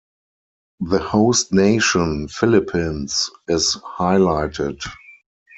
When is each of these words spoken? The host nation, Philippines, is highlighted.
The 0.79 0.97
host 0.97 1.53
nation, 1.53 2.27
Philippines, 2.27 3.29
is 3.47 3.75
highlighted. 3.99 4.79